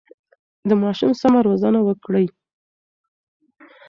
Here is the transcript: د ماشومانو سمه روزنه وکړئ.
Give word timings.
د 0.67 0.71
ماشومانو 0.83 1.19
سمه 1.21 1.39
روزنه 1.47 1.79
وکړئ. 1.87 2.25